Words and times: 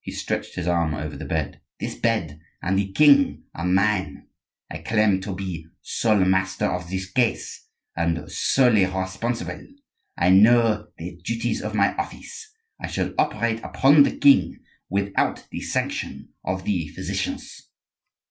He 0.00 0.12
stretched 0.12 0.54
his 0.54 0.66
arm 0.66 0.94
over 0.94 1.18
the 1.18 1.26
bed. 1.26 1.60
"This 1.80 1.94
bed 1.94 2.40
and 2.62 2.78
the 2.78 2.90
king 2.92 3.42
are 3.54 3.66
mine. 3.66 4.26
I 4.70 4.78
claim 4.78 5.20
to 5.20 5.34
be 5.34 5.66
sole 5.82 6.24
master 6.24 6.64
of 6.64 6.88
this 6.88 7.10
case 7.10 7.66
and 7.94 8.32
solely 8.32 8.86
responsible. 8.86 9.66
I 10.16 10.30
know 10.30 10.86
the 10.96 11.20
duties 11.22 11.60
of 11.60 11.74
my 11.74 11.94
office; 11.96 12.54
I 12.80 12.86
shall 12.86 13.12
operate 13.18 13.62
upon 13.62 14.04
the 14.04 14.16
king 14.16 14.60
without 14.88 15.46
the 15.50 15.60
sanction 15.60 16.30
of 16.42 16.64
the 16.64 16.88
physicians." 16.88 17.68